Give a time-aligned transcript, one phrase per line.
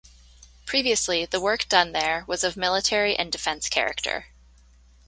[0.65, 4.29] Previously the work done there was of military and defense character.